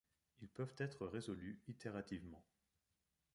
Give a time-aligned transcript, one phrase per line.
[0.41, 2.43] Ils peuvent être résolus itérativement.